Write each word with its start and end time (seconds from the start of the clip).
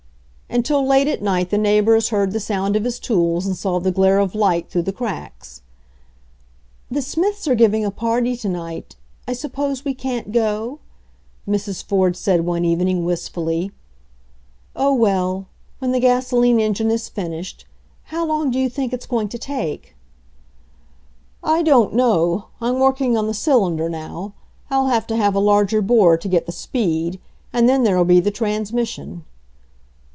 Until 0.53 0.85
late 0.85 1.07
at 1.07 1.21
night 1.21 1.49
the 1.49 1.57
neighbors 1.57 2.09
heard 2.09 2.33
the 2.33 2.39
sound 2.41 2.75
of 2.75 2.83
his 2.83 2.99
tools 2.99 3.45
and 3.45 3.55
saw 3.55 3.79
the 3.79 3.89
glare 3.89 4.19
of 4.19 4.35
light 4.35 4.69
through 4.69 4.81
the 4.81 4.91
cracks. 4.91 5.61
"The 6.91 7.01
Smiths 7.01 7.47
are 7.47 7.55
giving 7.55 7.85
a 7.85 7.89
party 7.89 8.35
to 8.35 8.49
night— 8.49 8.97
I 9.29 9.31
suppose 9.31 9.85
we 9.85 9.93
can't 9.93 10.33
go?" 10.33 10.79
Mrs. 11.47 11.81
Ford 11.81 12.17
said 12.17 12.45
one 12.45 12.65
even 12.65 12.89
ing, 12.89 13.05
wistfully. 13.05 13.71
"Oh, 14.75 14.93
well— 14.93 15.47
when 15.79 15.93
the 15.93 16.01
gasoline 16.01 16.59
en 16.59 16.73
gine 16.73 16.91
is 16.91 17.07
finished— 17.07 17.65
how 18.11 18.25
long 18.25 18.51
do 18.51 18.59
you 18.59 18.69
think 18.69 18.91
it's 18.91 19.05
going 19.05 19.29
to 19.29 19.37
take?" 19.37 19.95
"I 21.55 21.61
don't 21.63 21.93
know— 21.95 22.47
I'm 22.61 22.77
working 22.77 23.15
on 23.15 23.27
the 23.27 23.33
cylinder 23.33 23.87
now. 23.87 24.33
I'll 24.69 24.87
have 24.87 25.07
to 25.07 25.15
have 25.15 25.33
a 25.33 25.39
larger 25.39 25.81
bore 25.81 26.17
to 26.17 26.27
get 26.27 26.45
the 26.45 26.51
speed— 26.51 27.21
and 27.53 27.69
then 27.69 27.83
there'll 27.83 28.03
be 28.03 28.19
the 28.19 28.31
transmission." 28.31 29.23